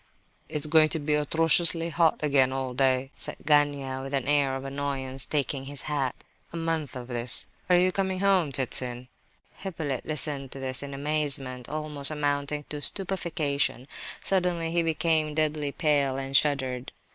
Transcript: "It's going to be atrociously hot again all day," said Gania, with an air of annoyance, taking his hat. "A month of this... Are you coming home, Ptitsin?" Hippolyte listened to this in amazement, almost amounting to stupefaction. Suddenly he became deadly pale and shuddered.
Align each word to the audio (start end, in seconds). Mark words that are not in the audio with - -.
"It's 0.49 0.65
going 0.65 0.89
to 0.89 0.97
be 0.99 1.13
atrociously 1.13 1.89
hot 1.89 2.23
again 2.23 2.51
all 2.51 2.73
day," 2.73 3.11
said 3.13 3.35
Gania, 3.45 4.01
with 4.01 4.15
an 4.15 4.27
air 4.27 4.55
of 4.55 4.65
annoyance, 4.65 5.27
taking 5.27 5.65
his 5.65 5.83
hat. 5.83 6.15
"A 6.51 6.57
month 6.57 6.95
of 6.95 7.07
this... 7.07 7.45
Are 7.69 7.75
you 7.77 7.91
coming 7.91 8.19
home, 8.19 8.51
Ptitsin?" 8.51 9.09
Hippolyte 9.57 10.07
listened 10.07 10.49
to 10.53 10.59
this 10.59 10.81
in 10.81 10.95
amazement, 10.95 11.69
almost 11.69 12.09
amounting 12.09 12.63
to 12.69 12.81
stupefaction. 12.81 13.87
Suddenly 14.23 14.71
he 14.71 14.81
became 14.81 15.35
deadly 15.35 15.71
pale 15.71 16.17
and 16.17 16.35
shuddered. 16.35 16.93